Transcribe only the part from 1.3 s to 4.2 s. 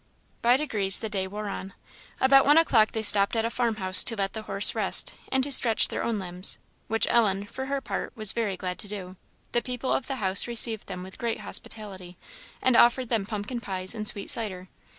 on. About one o'clock they stopped at a farmhouse to